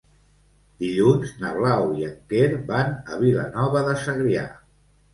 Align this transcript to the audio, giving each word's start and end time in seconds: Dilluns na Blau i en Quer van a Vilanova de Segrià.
Dilluns 0.83 1.35
na 1.43 1.51
Blau 1.59 1.87
i 2.01 2.07
en 2.09 2.17
Quer 2.33 2.49
van 2.73 2.93
a 3.19 3.23
Vilanova 3.23 3.89
de 3.93 3.99
Segrià. 4.09 4.53